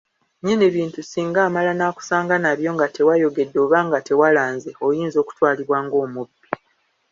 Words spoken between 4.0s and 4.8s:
tewalanze,